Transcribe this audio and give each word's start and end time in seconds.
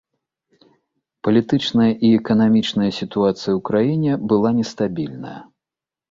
Палітычная 1.25 1.89
і 2.07 2.09
эканамічная 2.19 2.87
сітуацыя 2.99 3.51
ў 3.51 3.55
краіне 3.67 4.11
была 4.31 4.49
нестабільная. 4.61 5.35